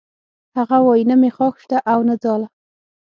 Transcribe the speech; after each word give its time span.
هغه 0.57 0.77
وایی 0.85 1.03
نه 1.09 1.15
مې 1.21 1.29
خاښ 1.35 1.55
شته 1.63 1.77
او 1.91 1.99
نه 2.07 2.15
ځاله 2.23 2.47